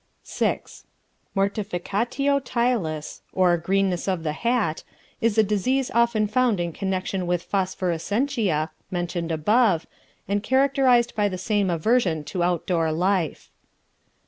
[0.25, 0.61] VI.
[1.35, 4.83] Mortificatio Tilis, or Greenness of the Hat,
[5.21, 9.85] is a disease often found in connection with Phosphorescentia (mentioned above),
[10.27, 13.51] and characterized by the same aversion to outdoor life.